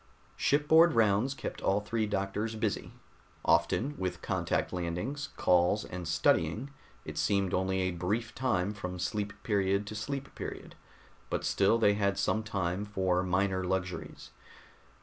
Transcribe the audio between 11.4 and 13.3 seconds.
still they had some time for